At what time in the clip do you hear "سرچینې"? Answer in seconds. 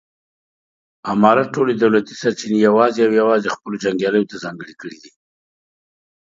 2.21-2.57